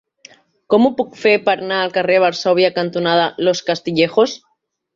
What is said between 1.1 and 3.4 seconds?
fer per anar al carrer Varsòvia cantonada